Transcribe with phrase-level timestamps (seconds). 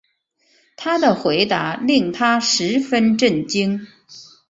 [0.77, 3.85] 他的回答令她十分震惊